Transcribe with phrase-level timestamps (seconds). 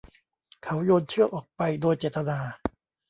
[0.63, 2.39] เขาโยนเชือกออกไปโดยเจตนา